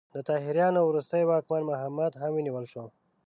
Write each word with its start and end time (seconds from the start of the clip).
د 0.15 0.17
طاهریانو 0.29 0.79
وروستی 0.89 1.23
واکمن 1.25 1.63
محمد 1.71 2.11
هم 2.21 2.31
ونیول 2.35 2.65
شو. 2.71 2.83